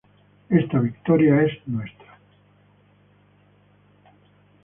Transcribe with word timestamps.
Esta 0.49 0.79
victoria 0.79 1.43
es 1.43 1.53
nuestra. 1.67 2.17